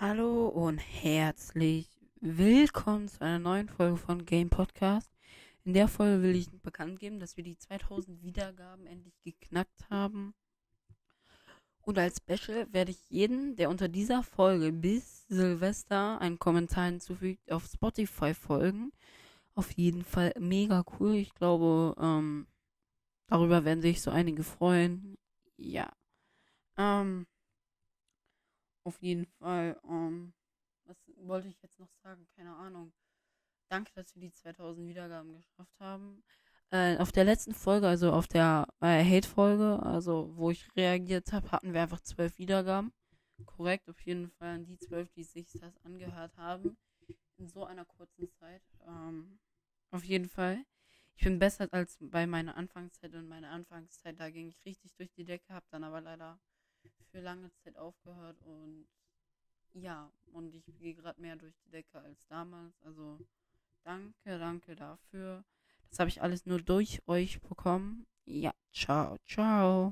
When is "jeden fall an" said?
44.02-44.64